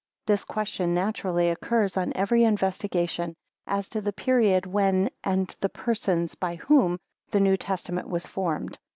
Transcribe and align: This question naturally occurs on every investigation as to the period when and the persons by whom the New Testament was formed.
This 0.25 0.45
question 0.45 0.95
naturally 0.95 1.51
occurs 1.51 1.95
on 1.95 2.11
every 2.15 2.43
investigation 2.43 3.35
as 3.67 3.87
to 3.89 4.01
the 4.01 4.11
period 4.11 4.65
when 4.65 5.11
and 5.23 5.55
the 5.59 5.69
persons 5.69 6.33
by 6.33 6.55
whom 6.55 6.99
the 7.29 7.39
New 7.39 7.55
Testament 7.55 8.09
was 8.09 8.25
formed. 8.25 8.79